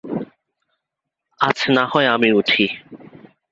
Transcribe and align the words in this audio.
আজ 1.41 1.57
নাহয় 1.75 2.07
আমি 2.15 2.29
উঠি। 2.31 2.65